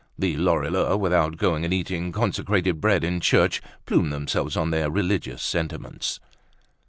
The 0.17 0.35
Lorilleux, 0.35 0.97
without 0.97 1.37
going 1.37 1.63
and 1.63 1.71
eating 1.71 2.11
consecrated 2.11 2.81
bread 2.81 3.03
in 3.03 3.19
church, 3.19 3.61
plumed 3.85 4.11
themselves 4.11 4.57
on 4.57 4.71
their 4.71 4.89
religious 4.89 5.43
sentiments. 5.43 6.19